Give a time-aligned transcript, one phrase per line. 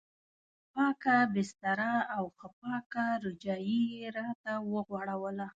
[0.73, 5.47] پاکه بستره او ښه پاکه رجایي یې راته وغوړوله.